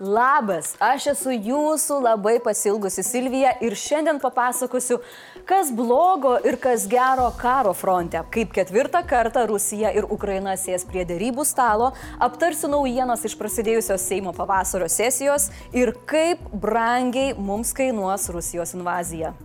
Labas, 0.00 0.70
aš 0.80 1.10
esu 1.10 1.34
jūsų 1.34 1.98
labai 2.00 2.38
pasilgusi 2.40 3.02
Silvija 3.04 3.50
ir 3.60 3.74
šiandien 3.76 4.16
papasakosiu, 4.22 4.96
kas 5.44 5.68
blogo 5.76 6.38
ir 6.40 6.56
kas 6.56 6.86
gero 6.88 7.26
karo 7.36 7.74
fronte. 7.76 8.22
Kaip 8.32 8.54
ketvirtą 8.56 9.02
kartą 9.04 9.42
Rusija 9.50 9.92
ir 9.92 10.08
Ukraina 10.08 10.56
sės 10.56 10.88
prie 10.88 11.04
dėrybų 11.04 11.44
stalo, 11.44 11.90
aptarsiu 12.16 12.72
naujienas 12.72 13.28
iš 13.28 13.36
prasidėjusios 13.36 14.08
Seimo 14.08 14.32
pavasario 14.32 14.88
sesijos 14.88 15.50
ir 15.76 15.92
kaip 16.08 16.48
brangiai 16.64 17.36
mums 17.36 17.76
kainuos 17.76 18.30
Rusijos 18.32 18.72
invazija. 18.80 19.36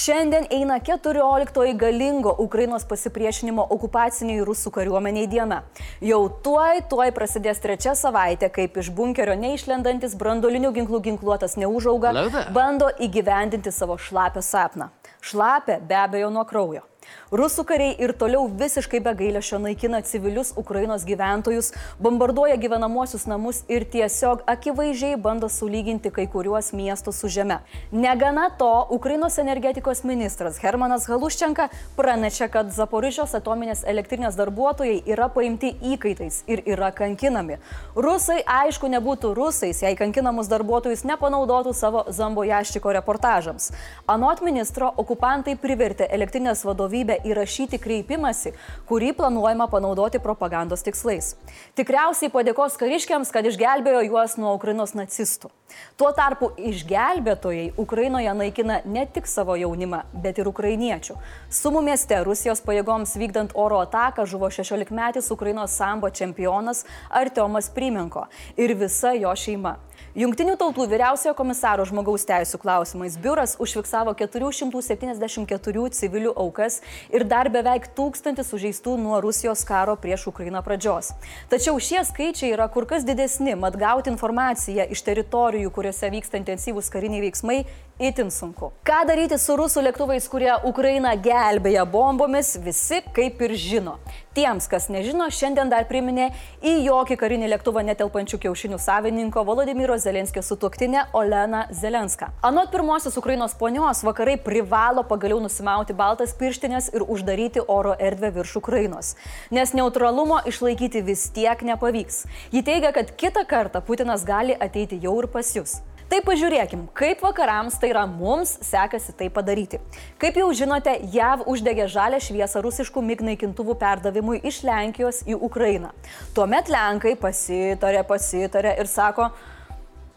Šiandien 0.00 0.46
eina 0.50 0.78
14 0.80 1.76
galingo 1.76 2.30
Ukrainos 2.38 2.86
pasipriešinimo 2.88 3.66
okupaciniai 3.74 4.40
rusų 4.48 4.72
kariuomeniai 4.72 5.28
diena. 5.28 5.58
Jau 6.00 6.22
tuoj, 6.46 6.80
tuoj 6.88 7.10
prasidės 7.12 7.60
trečia 7.60 7.92
savaitė, 7.98 8.48
kaip 8.54 8.78
iš 8.80 8.88
bunkerio 8.96 9.36
neišlendantis 9.42 10.16
brandolinių 10.22 10.72
ginklų 10.78 11.02
ginkluotas 11.04 11.58
neužauga, 11.60 12.14
bando 12.56 12.88
įgyvendinti 12.96 13.74
savo 13.76 13.98
šlapę 14.00 14.40
sapną. 14.46 14.88
Šlapę 15.20 15.82
be 15.84 16.00
abejo 16.06 16.32
nuo 16.32 16.46
kraujo. 16.48 16.86
Rusų 17.30 17.62
kariai 17.62 17.92
ir 18.02 18.10
toliau 18.18 18.48
visiškai 18.58 18.98
be 19.04 19.12
gailėšio 19.14 19.60
naikina 19.62 20.00
civilius 20.02 20.48
Ukrainos 20.58 21.04
gyventojus, 21.06 21.68
bombarduoja 22.02 22.56
gyvenamuosius 22.58 23.28
namus 23.30 23.60
ir 23.70 23.84
tiesiog 23.86 24.40
akivaizdžiai 24.50 25.14
bando 25.14 25.46
sulyginti 25.46 26.10
kai 26.10 26.24
kuriuos 26.30 26.72
miestus 26.74 27.20
su 27.22 27.30
žeme. 27.30 27.60
Negana 27.92 28.48
to, 28.58 28.70
Ukrainos 28.90 29.38
energetikos 29.38 30.02
ministras 30.02 30.58
Hermanas 30.62 31.06
Galuščenka 31.06 31.68
pranešė, 31.98 32.48
kad 32.50 32.72
Zaporižios 32.74 33.36
atominės 33.38 33.84
elektrinės 33.86 34.38
darbuotojai 34.38 34.98
yra 35.06 35.30
paimti 35.30 35.70
įkaitais 35.92 36.42
ir 36.50 36.64
yra 36.66 36.90
kankinami. 36.90 37.60
Rusai, 37.94 38.40
aišku, 38.42 38.90
nebūtų 38.90 39.32
rusais, 39.38 39.84
jei 39.84 39.94
kankinamus 39.98 40.50
darbuotojus 40.50 41.06
nepanaudotų 41.06 41.76
savo 41.78 42.04
Zambojaščiko 42.10 42.96
reportažams. 42.98 43.70
Anot 44.10 44.42
ministro, 44.42 44.90
okupantai 44.98 45.54
privertė 45.54 46.10
elektrinės 46.10 46.66
vadovybę 46.66 46.99
įrašyti 47.24 47.78
kreipimąsi, 47.80 48.52
kurį 48.88 49.14
planuojama 49.16 49.66
panaudoti 49.70 50.20
propagandos 50.20 50.82
tikslais. 50.82 51.34
Tikriausiai 51.78 52.32
padėkos 52.32 52.76
kariškiams, 52.80 53.32
kad 53.32 53.46
išgelbėjo 53.46 54.04
juos 54.08 54.36
nuo 54.40 54.54
Ukrainos 54.58 54.92
nacistų. 54.98 55.50
Tuo 55.96 56.10
tarpu 56.12 56.50
išgelbėtojai 56.58 57.72
Ukrainoje 57.78 58.32
naikina 58.34 58.80
ne 58.84 59.04
tik 59.06 59.28
savo 59.30 59.54
jaunimą, 59.58 60.02
bet 60.12 60.40
ir 60.42 60.48
ukrainiečių. 60.50 61.16
Sumų 61.50 61.84
mieste 61.90 62.18
Rusijos 62.26 62.62
pajėgoms 62.66 63.14
vykdant 63.20 63.54
oro 63.54 63.80
ataką 63.84 64.26
žuvo 64.26 64.50
16-metis 64.50 65.30
Ukrainos 65.30 65.76
sambo 65.78 66.10
čempionas 66.10 66.84
Artiomas 67.08 67.70
Primenko 67.70 68.26
ir 68.56 68.74
visa 68.74 69.14
jo 69.14 69.34
šeima. 69.36 69.78
Junktinių 70.18 70.56
tautų 70.58 70.88
vyriausiojo 70.90 71.36
komisaro 71.38 71.84
žmogaus 71.86 72.24
teisų 72.26 72.58
klausimais 72.58 73.14
biuras 73.22 73.52
užfiksavo 73.62 74.10
474 74.18 75.84
civilių 75.94 76.32
aukas 76.34 76.80
ir 77.14 77.22
dar 77.30 77.46
beveik 77.54 77.86
tūkstantis 77.94 78.50
sužeistų 78.50 78.96
nuo 78.98 79.20
Rusijos 79.22 79.62
karo 79.68 79.94
prieš 79.94 80.26
Ukrainą 80.32 80.64
pradžios. 80.66 81.12
Tačiau 81.52 81.78
šie 81.78 82.02
skaičiai 82.08 82.50
yra 82.56 82.66
kur 82.74 82.88
kas 82.90 83.06
didesni, 83.06 83.54
mat 83.54 83.78
gauti 83.78 84.10
informaciją 84.10 84.88
iš 84.90 85.04
teritorijų, 85.06 85.70
kuriuose 85.70 86.10
vyksta 86.10 86.42
intensyvūs 86.42 86.90
kariniai 86.90 87.28
veiksmai, 87.28 87.60
itin 88.00 88.30
sunku. 88.30 88.72
Ką 88.86 89.02
daryti 89.08 89.36
su 89.38 89.54
rusų 89.60 89.84
lėktuvais, 89.84 90.26
kurie 90.32 90.52
Ukrainą 90.64 91.12
gelbėja 91.20 91.84
bombomis, 91.84 92.56
visi 92.64 93.02
kaip 93.14 93.42
ir 93.44 93.54
žino. 93.60 93.98
Tiems, 94.30 94.68
kas 94.70 94.86
nežino, 94.88 95.26
šiandien 95.34 95.68
dar 95.72 95.88
priminė 95.90 96.28
į 96.62 96.76
jokį 96.86 97.16
karinį 97.18 97.48
lėktuvą 97.50 97.82
netelpančių 97.88 98.38
kiaušinių 98.44 98.78
savininko 98.78 99.42
Volodymyro 99.44 99.98
Zelenskio 99.98 100.42
sutuoktinę 100.46 101.08
Oleną 101.18 101.64
Zelenską. 101.74 102.30
Anot 102.46 102.70
pirmosios 102.70 103.18
Ukrainos 103.18 103.56
ponios, 103.58 104.04
vakarai 104.06 104.38
privalo 104.38 105.02
pagaliau 105.04 105.42
nusimauti 105.42 105.98
baltas 105.98 106.32
pirštinės 106.38 106.92
ir 106.94 107.04
uždaryti 107.04 107.66
oro 107.66 107.96
erdvę 107.98 108.30
virš 108.38 108.56
Ukrainos, 108.62 109.16
nes 109.50 109.74
neutralumo 109.74 110.40
išlaikyti 110.46 111.02
vis 111.02 111.26
tiek 111.34 111.66
nepavyks. 111.66 112.24
Ji 112.54 112.62
teigia, 112.62 112.94
kad 112.94 113.10
kitą 113.18 113.44
kartą 113.50 113.82
Putinas 113.82 114.24
gali 114.24 114.54
ateiti 114.54 115.02
jau 115.02 115.18
ir 115.18 115.28
pas 115.28 115.56
jūs. 115.58 115.80
Tai 116.10 116.18
pažiūrėkim, 116.26 116.88
kaip 116.90 117.20
vakarams, 117.22 117.76
tai 117.78 117.92
yra 117.92 118.00
mums, 118.10 118.56
sekasi 118.66 119.12
tai 119.14 119.28
padaryti. 119.30 119.78
Kaip 120.18 120.40
jau 120.40 120.48
žinote, 120.58 120.96
JAV 121.14 121.44
uždegė 121.52 121.86
žalę 121.92 122.18
šviesą 122.18 122.64
rusiškų 122.64 123.04
MIG 123.06 123.22
naikintuvų 123.28 123.76
perdavimui 123.78 124.40
iš 124.50 124.58
Lenkijos 124.66 125.20
į 125.30 125.38
Ukrainą. 125.38 125.92
Tuomet 126.34 126.66
Lenkai 126.72 127.14
pasitarė, 127.14 128.02
pasitarė 128.10 128.74
ir 128.82 128.90
sako, 128.90 129.30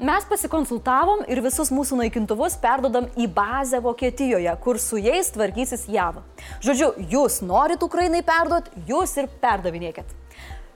Mes 0.03 0.25
pasikonsultavom 0.27 1.21
ir 1.31 1.39
visus 1.45 1.69
mūsų 1.71 1.99
naikintuvus 2.01 2.57
perdodam 2.59 3.05
į 3.13 3.27
bazę 3.31 3.77
Vokietijoje, 3.85 4.51
kur 4.65 4.79
su 4.81 4.97
jais 4.99 5.29
tvarkysis 5.31 5.85
JAV. 5.87 6.17
Žodžiu, 6.65 6.89
jūs 7.13 7.37
norit 7.45 7.85
Ukrainai 7.85 8.23
perduoti, 8.25 8.73
jūs 8.89 9.13
ir 9.21 9.29
perdavinėkit. 9.39 10.09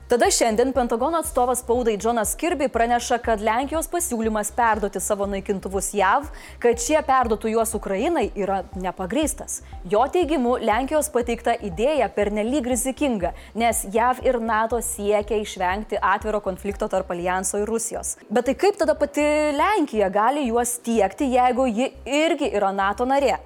Tada 0.08 0.30
šiandien 0.32 0.70
Pentagono 0.72 1.18
atstovas 1.18 1.58
spaudai 1.60 1.98
Jonas 2.02 2.30
Kirby 2.36 2.68
praneša, 2.72 3.18
kad 3.20 3.42
Lenkijos 3.44 3.90
pasiūlymas 3.92 4.48
perduoti 4.56 5.02
savo 5.04 5.26
naikintuvus 5.28 5.90
JAV, 5.92 6.30
kad 6.62 6.80
šie 6.80 7.02
perduotų 7.04 7.50
juos 7.52 7.74
Ukrainai, 7.76 8.30
yra 8.32 8.62
nepagrystas. 8.72 9.58
Jo 9.84 10.06
teigimu, 10.08 10.54
Lenkijos 10.64 11.10
pateikta 11.12 11.58
idėja 11.60 12.08
pernelyg 12.16 12.70
rizikinga, 12.72 13.34
nes 13.52 13.82
JAV 13.92 14.24
ir 14.24 14.40
NATO 14.40 14.80
siekia 14.80 15.42
išvengti 15.42 16.00
atviro 16.00 16.40
konflikto 16.40 16.88
tarp 16.88 17.12
Alijanso 17.12 17.60
ir 17.60 17.68
Rusijos. 17.68 18.14
Bet 18.32 18.48
tai 18.48 18.56
kaip 18.56 18.80
tada 18.80 18.96
pati 18.96 19.28
Lenkija 19.60 20.08
gali 20.08 20.48
juos 20.48 20.78
tiekti, 20.88 21.28
jeigu 21.36 21.68
ji 21.68 21.92
irgi 22.22 22.48
yra 22.56 22.72
NATO 22.72 23.04
narė? 23.04 23.36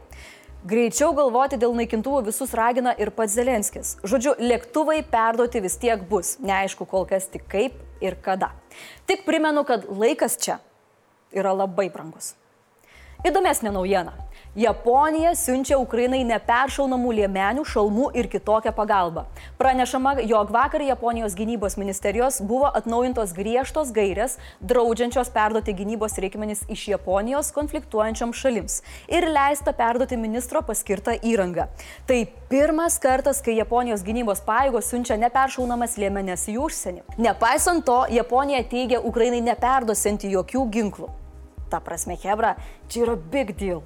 Greičiau 0.62 1.10
galvoti 1.10 1.56
dėl 1.58 1.72
naikintuvų 1.74 2.20
visus 2.28 2.52
ragina 2.54 2.92
ir 2.94 3.10
pats 3.10 3.34
Zelenskis. 3.34 3.96
Žodžiu, 4.06 4.36
lėktuvai 4.38 5.00
perduoti 5.10 5.58
vis 5.64 5.74
tiek 5.82 6.04
bus, 6.06 6.36
neaišku 6.38 6.86
kol 6.86 7.02
kas 7.10 7.26
tik 7.32 7.48
kaip 7.50 7.80
ir 7.98 8.14
kada. 8.22 8.52
Tik 9.10 9.24
primenu, 9.26 9.64
kad 9.66 9.88
laikas 9.90 10.38
čia 10.38 10.60
yra 11.34 11.50
labai 11.50 11.88
brangus. 11.90 12.36
Įdomesnė 13.26 13.72
naujiena. 13.74 14.14
Japonija 14.52 15.30
siunčia 15.32 15.78
Ukrainai 15.80 16.18
neperšaunamų 16.28 17.14
liemenių, 17.16 17.62
šalmų 17.64 18.10
ir 18.20 18.26
kitokią 18.28 18.74
pagalbą. 18.76 19.22
Pranešama, 19.56 20.18
jog 20.28 20.50
vakar 20.52 20.82
Japonijos 20.84 21.32
gynybos 21.32 21.78
ministerijos 21.80 22.42
buvo 22.44 22.68
atnaujintos 22.68 23.30
griežtos 23.32 23.94
gairės, 23.96 24.34
draudžiančios 24.60 25.30
perduoti 25.32 25.72
gynybos 25.78 26.18
reikmenis 26.20 26.66
iš 26.68 26.82
Japonijos 26.90 27.48
konfliktuojančiam 27.56 28.34
šalims 28.36 28.82
ir 29.08 29.24
leista 29.32 29.72
perduoti 29.72 30.18
ministro 30.20 30.60
paskirtą 30.60 31.14
įrangą. 31.24 31.70
Tai 32.04 32.18
pirmas 32.52 32.98
kartas, 33.00 33.40
kai 33.40 33.56
Japonijos 33.56 34.04
gynybos 34.04 34.44
pajėgos 34.44 34.92
siunčia 34.92 35.16
neperšaunamas 35.22 35.96
liemenes 35.96 36.44
į 36.52 36.58
užsienį. 36.60 37.06
Nepaisant 37.16 37.88
to, 37.88 38.02
Japonija 38.12 38.60
teigia 38.68 39.00
Ukrainai 39.00 39.40
neperduosianti 39.48 40.28
jokių 40.36 40.66
ginklų. 40.76 41.08
Ta 41.72 41.80
prasme, 41.80 42.20
Hebra, 42.20 42.58
čia 42.92 43.06
yra 43.06 43.16
big 43.16 43.56
deal. 43.56 43.80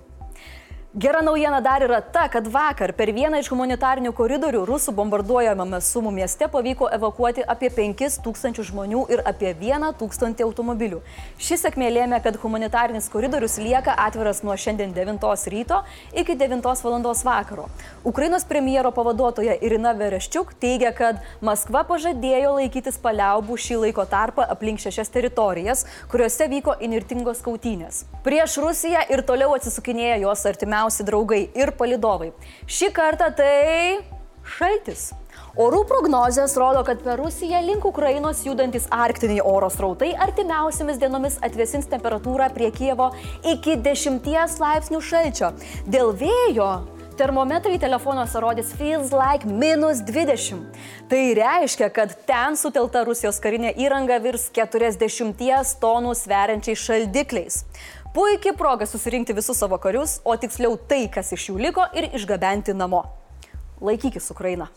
Gera 0.98 1.20
naujiena 1.20 1.60
dar 1.60 1.82
yra 1.84 1.98
ta, 2.00 2.22
kad 2.32 2.46
vakar 2.48 2.94
per 2.96 3.10
vieną 3.12 3.36
iš 3.42 3.50
humanitarinių 3.52 4.14
koridorių 4.16 4.62
rusų 4.64 4.94
bombarduojamame 4.96 5.76
Sumų 5.84 6.08
mieste 6.16 6.46
pavyko 6.48 6.86
evakuoti 6.96 7.42
apie 7.44 7.68
5000 7.68 8.64
žmonių 8.64 9.02
ir 9.12 9.20
apie 9.28 9.50
1000 9.60 10.40
automobilių. 10.46 11.02
Ši 11.36 11.58
sėkmė 11.60 11.90
lėmė, 11.92 12.20
kad 12.24 12.38
humanitarinis 12.40 13.10
koridorius 13.12 13.58
lieka 13.60 13.92
atviras 14.06 14.40
nuo 14.40 14.56
šiandien 14.56 14.94
9 14.96 15.44
ryto 15.52 15.82
iki 16.16 16.32
9 16.32 16.64
val. 16.64 16.96
vakaro. 17.28 17.68
Ukrainos 18.02 18.48
premjero 18.48 18.88
pavaduotoja 18.88 19.58
Irina 19.60 19.92
Vereščiuk 19.92 20.56
teigia, 20.56 20.94
kad 20.96 21.20
Maskva 21.42 21.84
pažadėjo 21.84 22.56
laikytis 22.56 22.96
paliaubų 22.96 23.58
šį 23.66 23.82
laiko 23.84 24.08
tarpą 24.08 24.48
aplink 24.48 24.80
šešias 24.80 25.12
teritorijas, 25.12 25.84
kuriuose 26.08 26.48
vyko 26.48 26.80
inirtingos 26.80 27.44
kautynės. 27.44 28.06
Prieš 28.24 28.56
Rusiją 28.64 29.04
ir 29.12 29.20
toliau 29.28 29.52
atsisukinėja 29.60 30.22
jos 30.24 30.48
artimiausios 30.48 30.85
artimiausi 30.86 31.04
draugai 31.04 31.50
ir 31.54 31.72
palidovai. 31.76 32.32
Šį 32.66 32.92
kartą 32.94 33.30
tai 33.34 34.00
šaltis. 34.44 35.12
Orų 35.56 35.86
prognozijas 35.88 36.56
rodo, 36.56 36.84
kad 36.84 37.00
per 37.02 37.18
Rusiją 37.18 37.62
link 37.64 37.84
Ukrainos 37.84 38.44
judantis 38.44 38.86
arktiniai 38.90 39.40
oro 39.40 39.70
srautai 39.70 40.14
artimiausiamis 40.14 40.98
dienomis 41.00 41.38
atvesins 41.42 41.88
temperatūrą 41.88 42.50
prie 42.52 42.70
Kievo 42.70 43.14
iki 43.42 43.76
10 43.80 44.60
laipsnių 44.60 45.00
šalčio. 45.00 45.54
Dėl 45.88 46.12
vėjo 46.12 46.70
termometrai 47.16 47.78
telefonuose 47.80 48.40
rodys 48.40 48.72
feels 48.76 49.12
like 49.12 49.48
minus 49.48 50.02
20. 50.04 50.60
Tai 51.08 51.22
reiškia, 51.38 51.88
kad 51.88 52.12
ten 52.28 52.56
sutelta 52.60 53.04
Rusijos 53.08 53.40
karinė 53.40 53.72
įranga 53.80 54.20
virs 54.20 54.50
40 54.52 55.76
tonų 55.80 56.12
sveriančiais 56.20 56.84
šaldikliais. 56.84 57.62
Puikiai 58.16 58.56
proga 58.56 58.86
susirinkti 58.88 59.34
visus 59.36 59.58
savo 59.60 59.76
karius, 59.76 60.14
o 60.24 60.32
tiksliau 60.40 60.78
tai, 60.88 61.02
kas 61.12 61.34
iš 61.36 61.50
jų 61.50 61.58
liko, 61.66 61.84
ir 61.92 62.08
išgabenti 62.16 62.72
namo. 62.72 63.02
Laikykis 63.84 64.32
Ukraina. 64.32 64.70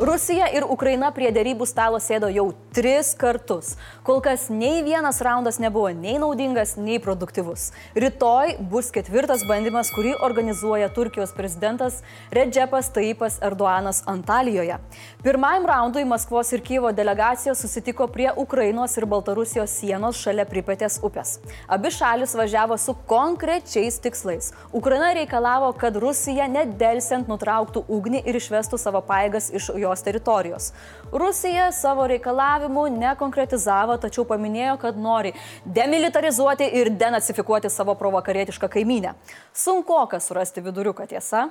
Rusija 0.00 0.46
ir 0.56 0.64
Ukraina 0.64 1.10
prie 1.12 1.28
dėrybų 1.28 1.66
stalo 1.68 1.98
sėdo 2.00 2.30
jau 2.32 2.46
tris 2.72 3.10
kartus. 3.20 3.74
Kol 4.00 4.22
kas 4.24 4.46
nei 4.48 4.78
vienas 4.80 5.18
raundas 5.20 5.58
nebuvo 5.60 5.90
nei 5.92 6.14
naudingas, 6.16 6.78
nei 6.80 6.96
produktyvus. 7.04 7.66
Rytoj 7.92 8.54
bus 8.70 8.88
ketvirtas 8.94 9.44
bandymas, 9.44 9.90
kurį 9.92 10.14
organizuoja 10.24 10.88
Turkijos 10.96 11.34
prezidentas 11.36 11.98
Redžepas 12.32 12.88
Taipas 12.94 13.36
Erdoanas 13.44 14.00
Antalijoje. 14.08 14.78
Pirmajam 15.20 15.68
raundui 15.68 16.06
Maskvos 16.08 16.54
ir 16.56 16.64
Kyivo 16.64 16.94
delegacijos 16.96 17.60
susitiko 17.60 18.08
prie 18.08 18.32
Ukrainos 18.32 18.96
ir 18.96 19.04
Baltarusijos 19.04 19.76
sienos 19.82 20.16
šalia 20.24 20.48
Pripetės 20.48 20.96
upės. 21.04 21.34
Abi 21.68 21.92
šalis 21.92 22.32
važiavo 22.40 22.80
su 22.80 22.96
konkrečiais 23.04 24.00
tikslais. 24.00 24.54
Ukraina 24.72 25.12
reikalavo, 25.20 25.74
kad 25.76 26.00
Rusija 26.00 26.48
nedelsiant 26.48 27.28
nutrauktų 27.28 27.84
ugnį 27.84 28.24
ir 28.24 28.40
išvestų 28.40 28.80
savo 28.80 29.04
paėgas 29.04 29.52
iš 29.52 29.68
jo 29.76 29.89
jos 29.90 30.04
teritorijos. 30.06 30.72
Rusija 31.12 31.70
savo 31.74 32.06
reikalavimų 32.10 32.86
nekonkretizavo, 32.96 33.98
tačiau 34.02 34.26
paminėjo, 34.28 34.76
kad 34.82 34.98
nori 34.98 35.34
demilitarizuoti 35.64 36.70
ir 36.80 36.92
denacifikuoti 36.94 37.70
savo 37.70 37.94
provakarietišką 37.98 38.70
kaimynę. 38.70 39.16
Sunku 39.52 39.98
kas 40.10 40.30
surasti 40.30 40.62
viduriuką 40.64 41.06
tiesa. 41.10 41.48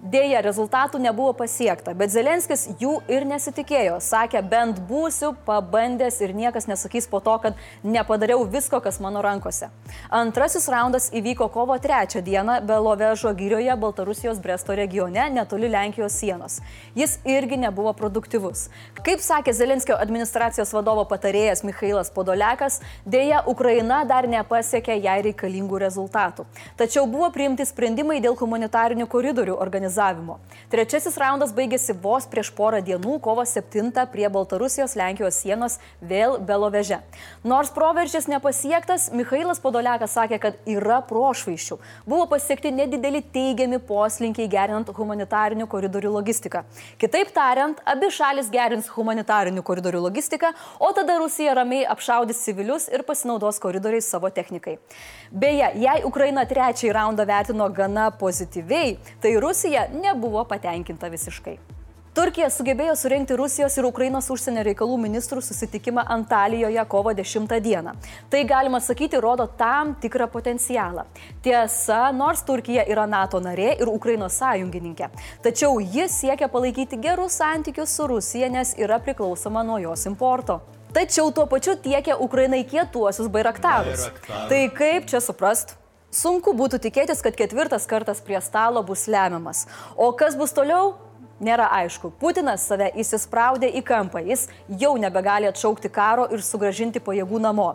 Deja, 0.00 0.40
rezultatų 0.40 0.96
nebuvo 0.96 1.34
pasiekta, 1.36 1.92
bet 1.92 2.08
Zelenskis 2.08 2.62
jų 2.80 3.02
ir 3.12 3.26
nesitikėjo. 3.28 3.98
Sakė, 4.00 4.40
bent 4.40 4.78
būsiu 4.88 5.34
pabandęs 5.44 6.22
ir 6.24 6.32
niekas 6.32 6.64
nesakys 6.70 7.04
po 7.10 7.20
to, 7.20 7.34
kad 7.42 7.58
nepadariau 7.84 8.46
visko, 8.48 8.80
kas 8.80 8.96
mano 9.04 9.20
rankose. 9.20 9.68
Antrasis 10.08 10.70
raundas 10.72 11.10
įvyko 11.12 11.50
kovo 11.52 11.76
3 11.76 12.22
dieną 12.24 12.62
Belovežo 12.64 13.34
gyrioje 13.36 13.76
Baltarusijos 13.76 14.40
Bresto 14.40 14.72
regione, 14.72 15.26
netoli 15.34 15.68
Lenkijos 15.68 16.16
sienos. 16.16 16.62
Jis 16.96 17.18
irgi 17.28 17.60
nebuvo 17.60 17.92
produktyvus. 17.92 18.70
Kaip 19.04 19.20
sakė 19.20 19.52
Zelenskio 19.52 20.00
administracijos 20.00 20.72
vadovo 20.72 21.04
patarėjas 21.12 21.60
Mikhailas 21.60 22.08
Podolekas, 22.08 22.80
dėja, 23.04 23.44
Ukraina 23.46 24.00
dar 24.08 24.24
nepasiekė 24.24 24.96
jai 24.96 25.20
reikalingų 25.28 25.84
rezultatų. 25.84 26.48
Tačiau 26.80 27.04
buvo 27.04 27.28
priimti 27.36 27.68
sprendimai 27.68 28.22
dėl 28.24 28.40
humanitarinių 28.40 29.04
koridorių 29.10 29.59
organizavimo. 29.60 30.38
Trečiasis 30.72 31.18
raundas 31.20 31.52
baigėsi 31.54 31.94
vos 32.02 32.26
prieš 32.30 32.50
porą 32.56 32.80
dienų, 32.84 33.18
kovo 33.22 33.44
7 33.46 33.92
prie 34.12 34.28
Baltarusijos 34.32 34.96
Lenkijos 34.98 35.40
sienos 35.42 35.78
vėl 36.00 36.38
Beloveže. 36.46 37.00
Nors 37.44 37.70
proveržis 37.74 38.28
nepasiektas, 38.30 39.10
Mikhailas 39.12 39.60
Podolekas 39.60 40.14
sakė, 40.16 40.38
kad 40.42 40.58
yra 40.68 41.00
prošvaiščių. 41.06 41.78
Buvo 42.08 42.26
pasiekti 42.30 42.72
nedideli 42.74 43.22
teigiami 43.34 43.80
poslinkiai 43.84 44.48
gerinant 44.50 44.90
humanitarinių 44.96 45.68
koridorių 45.70 46.14
logistiką. 46.16 46.64
Kitaip 47.00 47.32
tariant, 47.36 47.80
abi 47.84 48.10
šalis 48.14 48.50
gerins 48.52 48.90
humanitarinių 48.96 49.64
koridorių 49.66 50.04
logistiką, 50.06 50.52
o 50.80 50.92
tada 50.96 51.18
Rusija 51.20 51.54
ramiai 51.60 51.84
apšaudys 51.94 52.42
civilius 52.46 52.88
ir 52.88 53.04
pasinaudos 53.06 53.60
koridoriais 53.62 54.08
savo 54.08 54.30
technikai. 54.32 54.78
Beje, 55.30 55.68
jei 55.78 56.00
Ukraina 56.06 56.42
trečiąjį 56.48 56.94
raundą 56.96 57.26
vertino 57.28 57.68
gana 57.70 58.08
pozityviai, 58.10 58.96
tai 59.22 59.36
Rusija 59.36 59.49
nebuvo 59.92 60.44
patenkinta 60.44 61.08
visiškai. 61.12 61.58
Turkija 62.10 62.48
sugebėjo 62.50 62.96
surinkti 62.98 63.36
Rusijos 63.38 63.76
ir 63.78 63.86
Ukrainos 63.86 64.26
užsienio 64.34 64.64
reikalų 64.66 64.96
ministrų 64.98 65.40
susitikimą 65.46 66.02
Antalijoje 66.10 66.82
kovo 66.90 67.12
10 67.14 67.54
dieną. 67.62 67.92
Tai 68.32 68.40
galima 68.50 68.80
sakyti 68.82 69.20
rodo 69.22 69.46
tam 69.46 69.94
tikrą 70.02 70.26
potencialą. 70.32 71.04
Tiesa, 71.42 72.10
nors 72.10 72.42
Turkija 72.42 72.82
yra 72.90 73.06
NATO 73.06 73.38
narė 73.38 73.76
ir 73.78 73.88
Ukrainos 73.88 74.40
sąjungininkė, 74.42 75.06
tačiau 75.46 75.78
jis 75.78 76.18
siekia 76.24 76.50
palaikyti 76.50 76.98
gerus 76.98 77.38
santykius 77.38 77.94
su 77.94 78.10
Rusija, 78.10 78.50
nes 78.50 78.74
yra 78.76 78.98
priklausoma 78.98 79.62
nuo 79.62 79.78
jos 79.78 80.04
importo. 80.10 80.60
Tačiau 80.92 81.30
tuo 81.30 81.46
pačiu 81.46 81.78
tiekia 81.78 82.18
Ukrainai 82.18 82.64
kietuosius 82.66 83.30
bairaktarus. 83.30 84.10
Tai 84.26 84.64
kaip 84.74 85.06
čia 85.06 85.22
suprast? 85.22 85.79
Sunku 86.10 86.50
būtų 86.58 86.80
tikėtis, 86.82 87.20
kad 87.22 87.36
ketvirtas 87.38 87.84
kartas 87.86 88.18
prie 88.26 88.40
stalo 88.42 88.82
bus 88.82 89.06
lemiamas. 89.06 89.68
O 89.94 90.10
kas 90.10 90.34
bus 90.34 90.50
toliau? 90.50 90.96
Nėra 91.40 91.68
aišku. 91.72 92.10
Putinas 92.18 92.64
save 92.66 92.88
įsispraudė 92.98 93.70
į 93.78 93.84
kampą. 93.86 94.18
Jis 94.26 94.48
jau 94.82 94.90
nebegali 94.98 95.46
atšaukti 95.48 95.88
karo 95.88 96.26
ir 96.34 96.42
sugražinti 96.42 97.00
pajėgų 97.00 97.38
namo. 97.40 97.68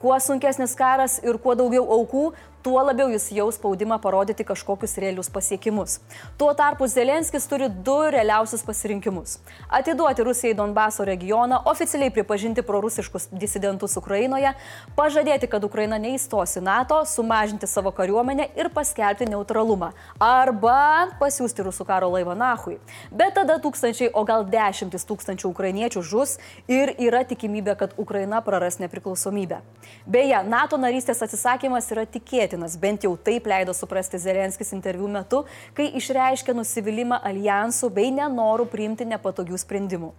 Kuo 0.00 0.16
sunkesnis 0.24 0.72
karas 0.74 1.18
ir 1.20 1.36
kuo 1.38 1.52
daugiau 1.54 1.84
aukų, 1.98 2.24
tuo 2.62 2.82
labiau 2.82 3.10
jis 3.10 3.26
jau 3.34 3.48
spaudimą 3.52 3.98
parodyti 3.98 4.44
kažkokius 4.46 4.94
realius 5.02 5.30
pasiekimus. 5.30 5.98
Tuo 6.38 6.54
tarpu 6.54 6.86
Zelenskis 6.86 7.46
turi 7.50 7.68
du 7.68 7.96
realiausius 8.14 8.62
pasirinkimus- 8.62 9.38
atiduoti 9.78 10.22
Rusijai 10.22 10.54
Donbaso 10.54 11.04
regioną, 11.04 11.62
oficialiai 11.64 12.10
pripažinti 12.10 12.62
prorusiškus 12.62 13.28
disidentus 13.32 13.96
Ukrainoje, 13.96 14.54
pažadėti, 14.96 15.48
kad 15.48 15.64
Ukraina 15.64 15.98
neįstos 15.98 16.56
į 16.58 16.62
NATO, 16.62 17.04
sumažinti 17.04 17.66
savo 17.66 17.90
kariuomenę 17.90 18.48
ir 18.56 18.70
paskelbti 18.70 19.26
neutralumą. 19.26 19.92
Arba 20.20 21.08
pasiūsti 21.20 21.64
rusų 21.66 21.86
karo 21.86 22.10
laivą 22.10 22.36
Nahui. 22.36 22.78
Bet 23.10 23.34
tada 23.34 23.58
tūkstančiai, 23.58 24.10
o 24.14 24.24
gal 24.24 24.44
dešimtis 24.44 25.04
tūkstančių 25.04 25.50
ukrainiečių 25.50 26.02
žus 26.02 26.38
ir 26.68 26.94
yra 26.98 27.24
tikimybė, 27.24 27.76
kad 27.76 27.94
Ukraina 27.96 28.40
praras 28.40 28.78
nepriklausomybę. 28.78 29.60
Beje, 30.06 30.42
NATO 30.44 30.76
narystės 30.76 31.22
atsisakymas 31.22 31.90
yra 31.90 32.06
tikėti 32.06 32.51
tikėtinas, 32.52 32.76
bent 32.78 33.04
jau 33.04 33.16
taip 33.16 33.46
leido 33.46 33.72
suprasti 33.72 34.18
Zelenskis 34.18 34.72
interviu 34.72 35.08
metu, 35.08 35.44
kai 35.74 35.92
išreiškė 35.96 36.54
nusivylimą 36.54 37.22
alijansų 37.24 37.90
bei 37.90 38.10
nenorų 38.12 38.68
priimti 38.68 39.04
nepatogių 39.04 39.58
sprendimų. 39.58 40.12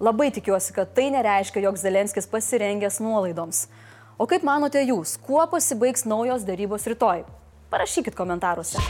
Labai 0.00 0.30
tikiuosi, 0.32 0.72
kad 0.72 0.94
tai 0.94 1.10
nereiškia, 1.10 1.60
jog 1.64 1.76
Zelenskis 1.76 2.26
pasirengęs 2.26 3.00
nuolaidoms. 3.00 3.68
O 4.18 4.26
kaip 4.26 4.42
manote 4.42 4.80
jūs, 4.80 5.16
kuo 5.18 5.46
pasibaigs 5.48 6.04
naujos 6.04 6.44
darybos 6.44 6.86
rytoj? 6.86 7.24
Parašykit 7.70 8.14
komentaruose. 8.16 8.80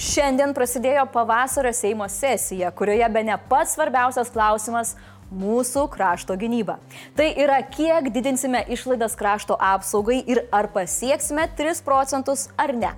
Šiandien 0.00 0.54
prasidėjo 0.56 1.04
pavasario 1.12 1.72
Seimo 1.76 2.06
sesija, 2.08 2.70
kurioje 2.72 3.08
be 3.12 3.22
ne 3.26 3.36
pats 3.50 3.76
svarbiausias 3.76 4.30
klausimas 4.32 4.94
mūsų 5.30 5.86
krašto 5.90 6.36
gynybą. 6.38 6.78
Tai 7.16 7.28
yra, 7.38 7.60
kiek 7.62 8.10
didinsime 8.14 8.64
išlaidas 8.68 9.16
krašto 9.18 9.56
apsaugai 9.58 10.20
ir 10.26 10.44
ar 10.52 10.70
pasieksime 10.74 11.48
3 11.58 11.84
procentus 11.86 12.48
ar 12.58 12.74
ne. 12.74 12.94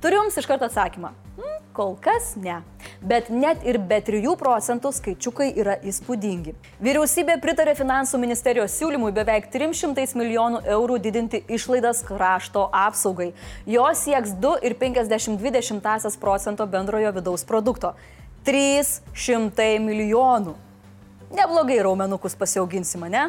Turiu 0.00 0.22
Jums 0.22 0.36
iš 0.40 0.46
karto 0.48 0.64
atsakymą. 0.64 1.10
Hmm, 1.36 1.56
kol 1.76 1.96
kas 2.00 2.32
ne. 2.36 2.62
Bet 3.04 3.28
net 3.28 3.64
ir 3.68 3.76
be 3.78 3.98
3 4.04 4.32
procentų 4.40 4.92
skaičiukai 4.96 5.50
yra 5.60 5.74
įspūdingi. 5.84 6.54
Vyriausybė 6.80 7.36
pritarė 7.42 7.74
finansų 7.76 8.20
ministerijos 8.22 8.78
siūlymui 8.80 9.12
beveik 9.16 9.50
300 9.52 10.16
milijonų 10.16 10.62
eurų 10.76 10.96
didinti 11.04 11.42
išlaidas 11.48 12.00
krašto 12.08 12.68
apsaugai. 12.72 13.34
Jos 13.68 14.06
sieks 14.06 14.32
2,52 14.40 16.16
procento 16.20 16.66
bendrojo 16.66 17.12
vidaus 17.20 17.44
produkto. 17.44 17.94
300 18.48 19.76
milijonų. 19.84 20.56
Neblogai 21.30 21.78
raumenukus 21.86 22.34
pasiauginsime, 22.38 23.10
ne? 23.12 23.28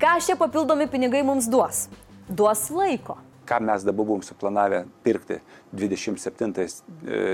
Ką 0.00 0.16
šie 0.24 0.38
papildomi 0.40 0.88
pinigai 0.90 1.22
mums 1.26 1.48
duos? 1.50 1.86
Duos 2.28 2.70
laiko 2.72 3.18
ką 3.44 3.60
mes 3.60 3.84
dabar 3.84 4.06
buvom 4.06 4.22
suplanavę 4.22 4.84
pirkti 5.04 5.38
27, 5.72 6.52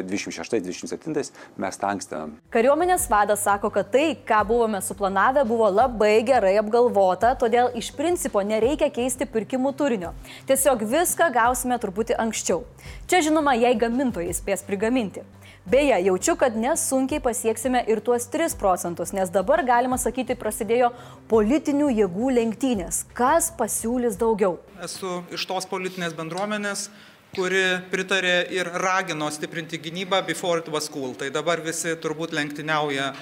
26, 0.05 0.61
27, 0.61 1.31
mes 1.57 1.79
tankstinam. 1.79 2.35
Kariuomenės 2.51 3.07
vadas 3.11 3.45
sako, 3.47 3.71
kad 3.75 3.91
tai, 3.93 4.15
ką 4.27 4.41
buvome 4.49 4.81
suplanavę, 4.83 5.45
buvo 5.49 5.69
labai 5.71 6.23
gerai 6.27 6.57
apgalvota, 6.61 7.35
todėl 7.39 7.71
iš 7.79 7.93
principo 7.97 8.43
nereikia 8.43 8.91
keisti 8.91 9.29
pirkimų 9.29 9.75
turinio. 9.77 10.15
Tiesiog 10.51 10.87
viską 10.89 11.31
gausime 11.37 11.79
truputį 11.81 12.19
anksčiau. 12.25 12.65
Čia 13.11 13.23
žinoma, 13.29 13.55
jei 13.59 13.77
gamintojai 13.79 14.35
spės 14.35 14.67
prigaminti. 14.67 15.25
Beje, 15.65 16.05
jaučiu, 16.05 16.37
kad 16.41 16.57
nesunkiai 16.57 17.21
pasieksime 17.21 17.83
ir 17.93 18.01
tuos 18.01 18.25
3 18.33 18.57
procentus, 18.57 19.13
nes 19.13 19.29
dabar 19.29 19.61
galima 19.69 19.99
sakyti 20.01 20.33
prasidėjo 20.33 20.89
politinių 21.29 21.91
jėgų 21.99 22.31
lenktynės. 22.39 23.03
Kas 23.13 23.51
pasiūlys 23.59 24.17
daugiau? 24.17 24.57
Esu 24.81 25.21
iš 25.29 25.45
tos 25.51 25.69
politinės 25.69 26.17
bendruomenės, 26.17 26.89
kuri 27.37 27.63
pritarė 27.93 28.49
ir 28.57 28.73
ragino 28.83 29.29
stiprinti 29.31 29.79
gynybą 29.79 30.25
before 30.27 30.65
it 30.65 30.73
was 30.73 30.89
cool. 30.89 31.13
Tai 31.15 31.29
dabar 31.31 31.61
visi 31.61 31.93
turbūt 31.93 32.33
lenktyniauja 32.35 33.13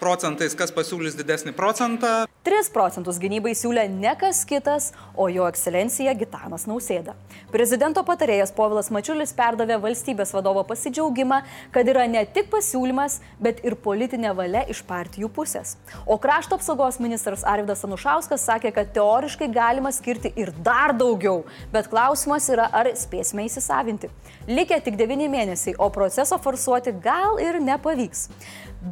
procentais, 0.00 0.54
kas 0.58 0.72
pasiūlys 0.74 1.18
didesnį 1.18 1.52
procentą. 1.58 2.28
3 2.48 2.70
procentus 2.72 3.18
gynybai 3.20 3.52
siūlė 3.58 3.82
ne 3.92 4.14
kas 4.16 4.40
kitas, 4.48 4.92
o 5.12 5.26
jo 5.28 5.44
ekscelencija 5.50 6.14
Gitanas 6.16 6.64
Nausėda. 6.70 7.12
Prezidento 7.52 8.00
patarėjas 8.06 8.54
Povilas 8.56 8.88
Mačiulis 8.94 9.34
perdavė 9.36 9.76
valstybės 9.82 10.32
vadovo 10.32 10.62
pasidžiaugimą, 10.68 11.42
kad 11.74 11.90
yra 11.92 12.06
ne 12.08 12.22
tik 12.24 12.48
pasiūlymas, 12.52 13.18
bet 13.42 13.60
ir 13.68 13.76
politinė 13.84 14.32
valia 14.38 14.64
iš 14.72 14.80
partijų 14.88 15.28
pusės. 15.34 15.76
O 16.06 16.16
krašto 16.16 16.56
apsaugos 16.56 17.00
ministras 17.04 17.44
Arvidas 17.44 17.84
Anušauskas 17.84 18.46
sakė, 18.48 18.72
kad 18.80 18.94
teoriškai 18.96 19.50
galima 19.52 19.92
skirti 19.92 20.32
ir 20.40 20.54
dar 20.64 20.96
daugiau, 20.96 21.42
bet 21.74 21.90
klausimas 21.92 22.48
yra, 22.48 22.70
ar 22.72 22.94
spėsime 22.96 23.44
įsisavinti. 23.50 24.08
Likę 24.48 24.80
tik 24.86 24.96
9 24.96 25.28
mėnesiai, 25.28 25.76
o 25.76 25.90
proceso 25.92 26.38
forsuoti 26.40 26.96
gal 27.04 27.42
ir 27.44 27.60
nepavyks. 27.60 28.28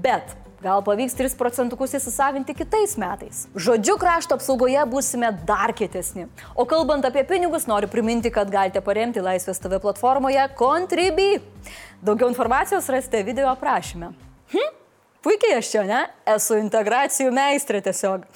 Bet 0.02 0.34
Gal 0.66 0.80
pavyks 0.82 1.14
3 1.14 1.37
procentukus 1.38 1.92
įsisavinti 1.94 2.50
kitais 2.58 2.96
metais. 2.99 3.44
Žodžiu, 3.54 3.94
krašto 4.02 4.35
apsaugoje 4.35 4.82
būsime 4.90 5.28
dar 5.46 5.70
kietesni. 5.78 6.25
O 6.58 6.64
kalbant 6.66 7.06
apie 7.06 7.23
pinigus, 7.28 7.68
noriu 7.70 7.87
priminti, 7.92 8.32
kad 8.35 8.50
galite 8.50 8.82
paremti 8.82 9.23
Laisvės 9.23 9.62
TV 9.62 9.78
platformoje 9.85 10.49
Contribui. 10.58 11.37
Daugiau 12.02 12.32
informacijos 12.32 12.90
rasite 12.90 13.23
video 13.28 13.46
aprašyme. 13.52 14.11
Hm? 14.56 14.75
Puikiai 15.23 15.61
aš 15.61 15.70
čia, 15.76 15.87
ne? 15.87 16.02
Esu 16.35 16.58
integracijų 16.58 17.30
meistrė 17.38 17.85
tiesiog. 17.87 18.26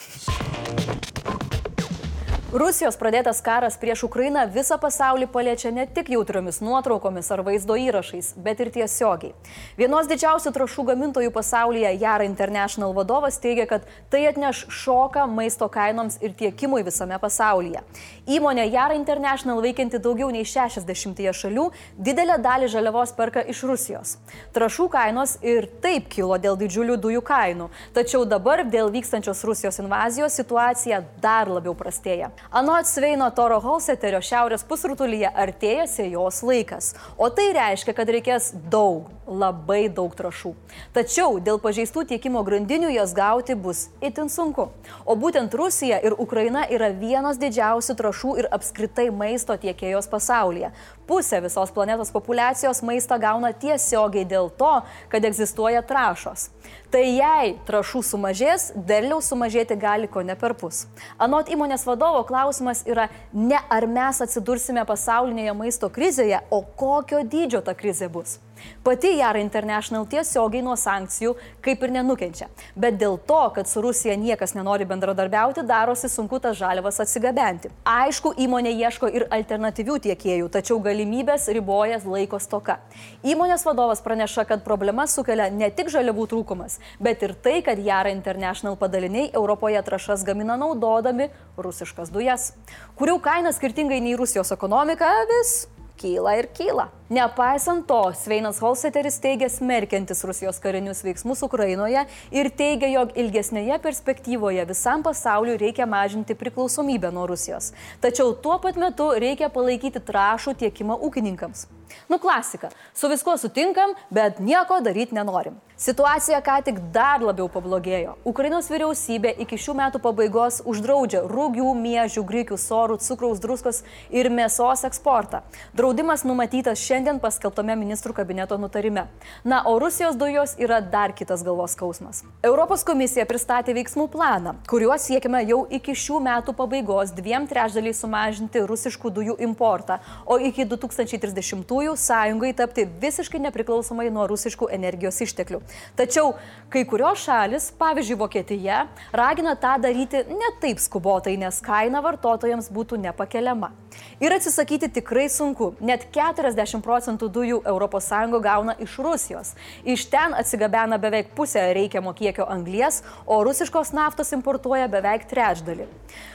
Rusijos 2.50 2.97
pradėtas 2.99 3.38
karas 3.47 3.76
prieš 3.78 4.00
Ukrainą 4.09 4.40
visą 4.50 4.75
pasaulį 4.83 5.28
paliečia 5.30 5.71
ne 5.71 5.85
tik 5.87 6.09
jautriomis 6.11 6.57
nuotraukomis 6.59 7.28
ar 7.30 7.45
vaizdo 7.47 7.76
įrašais, 7.78 8.33
bet 8.42 8.59
ir 8.64 8.73
tiesiogiai. 8.75 9.37
Vienos 9.78 10.09
didžiausių 10.11 10.50
trašų 10.57 10.85
gamintojų 10.88 11.30
pasaulyje 11.30 11.92
Jara 12.02 12.26
International 12.26 12.90
vadovas 12.97 13.38
teigia, 13.38 13.69
kad 13.71 13.87
tai 14.11 14.25
atneš 14.33 14.64
šoką 14.66 15.28
maisto 15.30 15.69
kainoms 15.71 16.19
ir 16.26 16.35
tiekimui 16.35 16.83
visame 16.83 17.21
pasaulyje. 17.23 17.85
Įmonė 18.26 18.66
Jara 18.73 18.99
International 18.99 19.62
veikianti 19.62 20.02
daugiau 20.02 20.33
nei 20.35 20.42
60 20.42 21.23
šalių 21.30 21.69
didelę 22.02 22.40
dalį 22.42 22.73
žaliavos 22.75 23.14
perka 23.14 23.47
iš 23.47 23.62
Rusijos. 23.71 24.16
Trašų 24.59 24.88
kainos 24.90 25.37
ir 25.38 25.71
taip 25.87 26.11
kilo 26.11 26.35
dėl 26.35 26.59
didžiulių 26.59 26.99
dujų 26.99 27.23
kainų, 27.30 27.71
tačiau 27.95 28.26
dabar 28.26 28.66
dėl 28.66 28.90
vykstančios 28.90 29.47
Rusijos 29.47 29.78
invazijos 29.87 30.42
situacija 30.42 31.04
dar 31.23 31.47
labiau 31.47 31.78
prastėja. 31.78 32.35
Anot 32.50 32.87
Sveino 32.87 33.28
Toro 33.30 33.61
Holseterio 33.62 34.18
šiaurės 34.25 34.64
pusrutulyje 34.66 35.28
artėja 35.30 35.85
sėjos 35.87 36.40
laikas, 36.42 36.94
o 37.14 37.28
tai 37.30 37.50
reiškia, 37.54 37.94
kad 37.94 38.11
reikės 38.11 38.49
daug, 38.73 39.06
labai 39.30 39.85
daug 39.94 40.11
trašų. 40.18 40.50
Tačiau 40.97 41.38
dėl 41.38 41.61
pažeistų 41.62 42.09
tiekimo 42.11 42.42
grandinių 42.47 42.90
jas 42.97 43.14
gauti 43.14 43.54
bus 43.54 43.85
itin 44.02 44.26
sunku. 44.32 44.66
O 45.06 45.14
būtent 45.14 45.54
Rusija 45.54 46.00
ir 46.02 46.16
Ukraina 46.18 46.64
yra 46.66 46.90
vienos 46.90 47.38
didžiausių 47.38 47.97
trašų 48.00 48.35
ir 48.42 48.50
apskritai 48.50 49.11
maisto 49.14 49.54
tiekėjos 49.54 50.11
pasaulyje. 50.11 50.73
Pusė 51.06 51.38
visos 51.47 51.70
planetos 51.75 52.11
populacijos 52.14 52.82
maistą 52.87 53.18
gauna 53.23 53.52
tiesiogiai 53.54 54.26
dėl 54.26 54.50
to, 54.59 54.75
kad 55.11 55.26
egzistuoja 55.26 55.82
trašos. 55.87 56.49
Tai 56.90 57.04
jei 57.06 57.52
trašų 57.68 58.00
sumažės, 58.02 58.64
derliaus 58.75 59.28
sumažėti 59.30 59.76
gali 59.78 60.09
ko 60.11 60.25
ne 60.26 60.35
per 60.35 60.56
pus. 60.59 60.88
Anot 61.23 61.47
įmonės 61.54 61.85
vadovo 61.87 62.25
klausimas 62.26 62.82
yra 62.82 63.04
ne 63.30 63.61
ar 63.70 63.87
mes 63.87 64.18
atsidursime 64.25 64.82
pasaulinėje 64.88 65.54
maisto 65.54 65.87
krizėje, 65.87 66.42
o 66.50 66.64
kokio 66.82 67.23
dydžio 67.23 67.62
ta 67.62 67.76
krizė 67.78 68.11
bus. 68.11 68.40
Pati 68.85 69.17
Jara 69.19 69.40
International 69.43 70.07
tiesiogiai 70.09 70.62
nuo 70.64 70.76
sankcijų 70.79 71.35
kaip 71.64 71.83
ir 71.85 71.93
nenukenčia. 71.95 72.49
Bet 72.76 72.97
dėl 73.00 73.19
to, 73.29 73.40
kad 73.55 73.69
su 73.69 73.83
Rusija 73.85 74.17
niekas 74.17 74.55
nenori 74.57 74.87
bendradarbiauti, 74.88 75.64
darosi 75.69 76.09
sunku 76.09 76.40
tas 76.40 76.57
žaliavas 76.59 77.00
atsigabenti. 77.05 77.71
Aišku, 77.85 78.33
įmonė 78.40 78.73
ieško 78.76 79.11
ir 79.12 79.26
alternatyvių 79.31 79.99
tiekėjų, 80.07 80.49
tačiau 80.52 80.79
galimybės 80.85 81.49
riboja 81.52 82.00
laiko 82.05 82.40
stoka. 82.40 82.79
Įmonės 83.26 83.67
vadovas 83.67 84.00
praneša, 84.05 84.47
kad 84.49 84.64
problema 84.64 85.07
sukelia 85.11 85.50
ne 85.52 85.69
tik 85.75 85.90
žaliavų 85.93 86.29
trūkumas, 86.31 86.79
bet 87.00 87.25
ir 87.26 87.35
tai, 87.35 87.59
kad 87.67 87.81
Jara 87.83 88.12
International 88.14 88.79
padaliniai 88.81 89.31
Europoje 89.35 89.83
trašas 89.85 90.25
gamina 90.25 90.57
naudodami 90.61 91.29
rusiškas 91.61 92.12
dujas, 92.14 92.52
kurių 92.99 93.19
kaina 93.25 93.52
skirtingai 93.52 94.00
nei 94.00 94.17
Rusijos 94.19 94.52
ekonomika 94.57 95.11
vis 95.31 95.69
kyla 96.00 96.38
ir 96.40 96.49
kyla. 96.57 96.88
Nepaisant 97.11 97.88
to, 97.88 98.12
Sveinas 98.14 98.61
Holseteris 98.62 99.17
teigia 99.19 99.49
smerkiantis 99.50 100.21
Rusijos 100.25 100.61
karinius 100.62 101.00
veiksmus 101.02 101.40
Ukrainoje 101.43 102.05
ir 102.31 102.50
teigia, 102.55 102.87
jog 102.93 103.17
ilgesnėje 103.19 103.81
perspektyvoje 103.83 104.62
visam 104.69 105.02
pasauliu 105.02 105.57
reikia 105.59 105.88
mažinti 105.90 106.38
priklausomybę 106.38 107.11
nuo 107.11 107.26
Rusijos. 107.33 107.73
Tačiau 107.99 108.31
tuo 108.38 108.61
pat 108.62 108.79
metu 108.79 109.11
reikia 109.26 109.50
palaikyti 109.50 109.99
trašų 110.07 110.55
tiekimą 110.62 111.00
ūkininkams. 111.09 111.67
Nu 112.07 112.21
klasika, 112.23 112.71
su 112.95 113.09
viskuo 113.11 113.35
sutinkam, 113.35 113.97
bet 114.14 114.38
nieko 114.38 114.79
daryti 114.79 115.14
nenorim. 115.19 115.59
Situacija 115.81 116.38
ką 116.45 116.59
tik 116.62 116.76
dar 116.95 117.23
labiau 117.25 117.49
pablogėjo. 117.50 118.12
Ukrainos 118.29 118.69
vyriausybė 118.71 119.33
iki 119.43 119.57
šių 119.59 119.75
metų 119.79 120.00
pabaigos 120.05 120.61
uždraudžia 120.69 121.25
rūgių, 121.26 121.73
miežių, 121.75 122.23
grikių, 122.29 122.59
sorų, 122.61 123.00
cukraus, 123.02 123.40
druskos 123.43 123.83
ir 124.12 124.29
mėsos 124.31 124.85
eksportą. 124.87 125.40
Draudimas 125.75 126.23
numatytas 126.29 126.79
šiandien 126.85 127.00
paskelbtame 127.21 127.76
ministrų 127.78 128.14
kabineto 128.16 128.57
nutarime. 128.61 129.07
Na, 129.45 129.62
o 129.64 129.78
Rusijos 129.80 130.16
dujos 130.16 130.57
yra 130.61 130.80
dar 130.80 131.14
kitas 131.16 131.42
galvos 131.47 131.73
skausmas. 131.76 132.23
Europos 132.45 132.85
komisija 132.85 133.25
pristatė 133.28 133.75
veiksmų 133.76 134.09
planą, 134.12 134.54
kuriuo 134.69 134.97
siekime 135.00 135.40
jau 135.49 135.62
iki 135.71 135.95
šių 135.97 136.21
metų 136.26 136.54
pabaigos 136.59 137.14
dviem 137.16 137.47
trečdaliai 137.50 137.97
sumažinti 137.97 138.62
rusiškų 138.69 139.12
dujų 139.16 139.37
importą, 139.47 140.00
o 140.26 140.38
iki 140.38 140.66
2030-ųjų 140.69 141.97
sąjungai 141.97 142.52
tapti 142.59 142.85
visiškai 143.00 143.40
nepriklausomai 143.47 144.11
nuo 144.12 144.28
rusiškų 144.30 144.71
energijos 144.76 145.23
išteklių. 145.25 145.62
Tačiau 145.97 146.35
kai 146.73 146.85
kurios 146.88 147.25
šalis, 147.25 147.71
pavyzdžiui 147.80 148.21
Vokietija, 148.21 148.85
ragina 149.12 149.57
tą 149.57 149.76
daryti 149.80 150.25
ne 150.28 150.52
taip 150.61 150.83
skubotai, 150.83 151.38
nes 151.40 151.62
kaina 151.64 152.02
vartotojams 152.04 152.69
būtų 152.73 153.00
nepakeliama. 153.09 153.73
Ir 154.21 154.33
atsisakyti 154.35 154.90
tikrai 155.00 155.28
sunku. 155.33 155.73
Net 155.80 156.07
40 156.14 156.83
procentų 156.85 156.89
dujų 157.20 157.62
ES 157.64 158.11
gauna 158.42 158.75
iš 158.78 158.99
Rusijos. 158.99 159.54
Iš 159.85 160.06
ten 160.11 160.35
atsigabena 160.35 160.99
beveik 160.99 161.35
pusę 161.35 161.73
reikiamo 161.75 162.12
kiekio 162.12 162.47
anglies, 162.49 163.02
o 163.26 163.42
rusiškos 163.44 163.92
naftos 163.92 164.32
importuoja 164.32 164.88
beveik 164.88 165.28
trečdalį. 165.30 165.87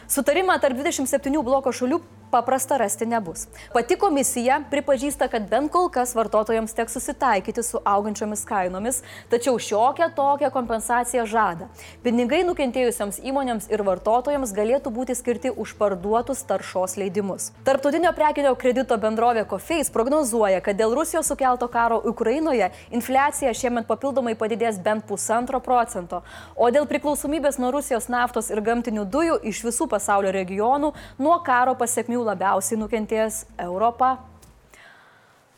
Sutarimą 0.08 0.60
tarp 0.62 0.78
27 0.78 1.42
bloko 1.44 1.72
šalių 1.74 2.00
paprasta 2.36 2.78
rasti 2.78 3.06
nebus. 3.06 3.48
Pati 3.74 3.96
komisija 3.96 4.60
pripažįsta, 4.72 5.28
kad 5.32 5.46
bent 5.50 5.72
kol 5.72 5.88
kas 5.90 6.16
vartotojams 6.16 6.74
teks 6.76 6.98
susitaikyti 6.98 7.64
su 7.64 7.80
augančiomis 7.86 8.44
kainomis, 8.46 8.98
tačiau 9.32 9.56
šiokią 9.56 10.10
tokią 10.18 10.50
kompensaciją 10.52 11.24
žada. 11.32 11.70
Pinigai 12.04 12.42
nukentėjusiems 12.44 13.22
įmonėms 13.24 13.70
ir 13.72 13.84
vartotojams 13.88 14.52
galėtų 14.58 14.92
būti 14.98 15.16
skirti 15.16 15.54
už 15.64 15.76
parduotus 15.80 16.44
taršos 16.50 16.98
leidimus. 17.00 17.54
Tarptautinio 17.64 18.12
prekinio 18.18 18.52
kredito 18.60 18.98
bendrovė 19.00 19.46
Coface 19.48 19.94
prognozuoja, 19.96 20.60
kad 20.66 20.76
dėl 20.76 20.92
Rusijos 20.98 21.32
sukelto 21.32 21.72
karo 21.72 22.02
Ukrainoje 22.04 22.72
infliacija 22.92 23.54
šiemet 23.56 23.88
papildomai 23.88 24.36
padidės 24.36 24.82
bent 24.84 25.08
pusantro 25.08 25.64
procento, 25.64 26.24
o 26.56 26.68
dėl 26.68 26.84
priklausomybės 26.92 27.62
nuo 27.64 27.72
Rusijos 27.78 28.12
naftos 28.12 28.52
ir 28.52 28.60
gamtinių 28.66 29.08
dujų 29.08 29.40
iš 29.54 29.64
visų 29.70 29.88
pasaulio 29.96 30.36
regionų 30.36 30.92
nuo 31.18 31.40
karo 31.48 31.74
pasiekmių 31.80 32.22
labiausiai 32.28 32.80
nukentės 32.84 33.46
Europa. 33.58 34.18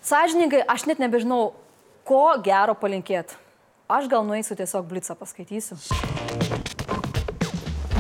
Sažininkai, 0.07 0.61
aš 0.69 0.85
net 0.87 1.01
nebežinau, 1.03 1.51
ko 2.07 2.23
gero 2.45 2.77
palinkėti. 2.77 3.35
Aš 3.87 4.07
gal 4.11 4.23
nueisiu 4.27 4.55
tiesiog 4.59 4.87
Blitzą 4.87 5.15
paskaitysiu. 5.19 5.75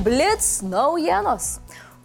Blitz 0.03 0.61
naujienos. 0.63 1.57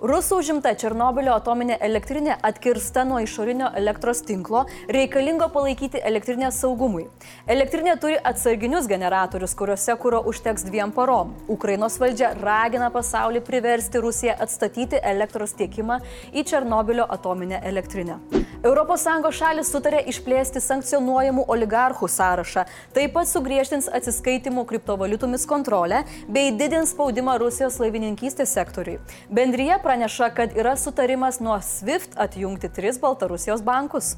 Rusų 0.02 0.40
užimta 0.42 0.72
Černobilio 0.74 1.30
atominė 1.38 1.76
elektrinė 1.86 2.34
atkirsta 2.42 3.04
nuo 3.06 3.20
išorinio 3.22 3.68
elektros 3.78 4.24
tinklo, 4.26 4.64
reikalingo 4.90 5.46
palaikyti 5.54 6.00
elektrinę 6.02 6.48
saugumui. 6.50 7.04
Elektrinė 7.46 7.94
turi 8.02 8.16
atsarginius 8.32 8.90
generatorius, 8.90 9.54
kuriuose 9.54 9.94
kūro 10.02 10.24
užteks 10.26 10.66
dviem 10.66 10.90
parom. 10.96 11.30
Ukrainos 11.46 12.00
valdžia 12.02 12.32
ragina 12.40 12.90
pasaulį 12.90 13.44
priversti 13.46 14.02
Rusiją 14.02 14.34
atstatyti 14.42 14.98
elektros 15.14 15.54
tiekimą 15.54 16.02
į 16.34 16.48
Černobilio 16.50 17.06
atominę 17.06 17.62
elektrinę. 17.62 18.18
ES 18.62 19.06
šalis 19.34 19.70
sutarė 19.74 20.04
išplėsti 20.06 20.60
sankcionuojamų 20.62 21.44
oligarchų 21.50 22.06
sąrašą, 22.06 22.62
taip 22.94 23.12
pat 23.16 23.26
sugriežtins 23.26 23.88
atsiskaitimų 23.90 24.64
kriptovaliutomis 24.70 25.46
kontrolę 25.50 26.04
bei 26.28 26.54
didins 26.54 26.94
spaudimą 26.94 27.38
Rusijos 27.42 27.80
laivininkystės 27.82 28.54
sektoriui. 28.54 29.00
Bendryje 29.30 29.80
praneša, 29.82 30.30
kad 30.36 30.54
yra 30.54 30.76
sutarimas 30.78 31.40
nuo 31.42 31.58
SWIFT 31.58 32.14
atjungti 32.14 32.70
tris 32.70 33.02
Baltarusijos 33.02 33.66
bankus. 33.66 34.14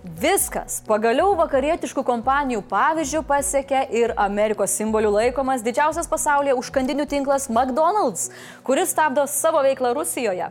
Viskas. 0.00 0.78
Pagaliau 0.88 1.34
vakarietiškų 1.36 2.00
kompanijų 2.08 2.62
pavyzdžių 2.70 3.20
pasiekė 3.28 3.82
ir 3.92 4.14
Amerikos 4.16 4.72
simbolių 4.78 5.10
laikomas 5.12 5.60
didžiausias 5.60 6.08
pasaulyje 6.08 6.54
užkandinių 6.56 7.04
tinklas 7.10 7.50
McDonald's, 7.52 8.30
kuris 8.64 8.94
stabdo 8.94 9.26
savo 9.28 9.60
veiklą 9.60 9.92
Rusijoje. 9.98 10.48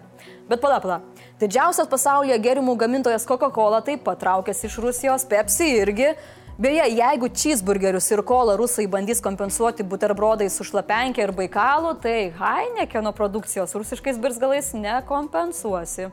Bet 0.52 0.62
pala, 0.62 0.78
pala. 0.84 1.00
Didžiausias 1.42 1.90
pasaulyje 1.90 2.38
gėrimų 2.46 2.78
gamintojas 2.78 3.26
Coca-Cola 3.26 3.82
taip 3.82 4.06
pat 4.06 4.22
traukėsi 4.22 4.70
iš 4.70 4.78
Rusijos, 4.86 5.26
Pepsi 5.26 5.74
irgi. 5.82 6.14
Beje, 6.60 6.86
jeigu 6.94 7.34
cheeseburgerius 7.34 8.12
ir 8.14 8.22
kolą 8.22 8.54
rusai 8.60 8.86
bandys 8.92 9.24
kompensuoti 9.24 9.82
buterbrodais 9.82 10.54
su 10.54 10.68
šlapenkė 10.68 11.26
ir 11.26 11.34
baikalu, 11.34 11.96
tai 12.04 12.34
Heinekeno 12.38 13.16
produkcijos 13.18 13.74
rusiškais 13.80 14.22
birzgalais 14.22 14.76
nekompensuosi. 14.78 16.12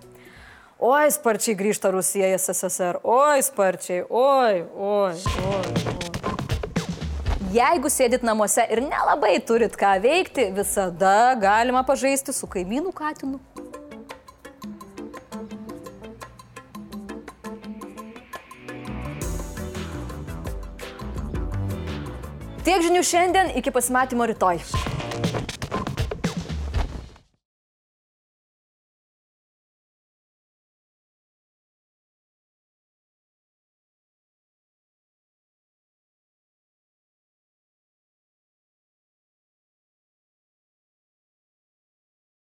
Oi, 0.77 1.07
sparčiai 1.09 1.55
grįžta 1.57 1.89
Rusija 1.89 2.27
į 2.29 2.37
SSSR, 2.37 2.99
oi, 3.01 3.41
sparčiai, 3.41 4.03
oi, 4.13 4.59
oi, 4.77 5.15
oi. 5.17 5.55
oi. 5.57 5.65
jeigu 7.55 7.89
sėdit 7.89 8.21
namuose 8.21 8.61
ir 8.69 8.83
nelabai 8.85 9.39
turit 9.41 9.73
ką 9.73 9.95
veikti, 10.05 10.51
visada 10.53 11.33
galima 11.41 11.81
pažaisti 11.81 12.35
su 12.37 12.45
kaimynų 12.53 12.93
katinu. 12.93 13.41
Tiek 22.69 22.85
žinių 22.85 23.01
šiandien, 23.01 23.57
iki 23.57 23.73
pasimatymo 23.73 24.29
rytoj. 24.29 24.61